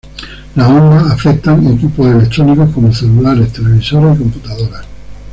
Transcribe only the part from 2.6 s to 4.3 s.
como celulares, televisores y